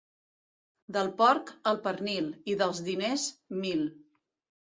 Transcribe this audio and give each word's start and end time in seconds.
Del 0.95 1.09
porc, 1.19 1.51
el 1.71 1.77
pernil, 1.83 2.31
i 2.53 2.57
dels 2.63 2.81
diners, 2.87 3.27
mil. 3.61 3.85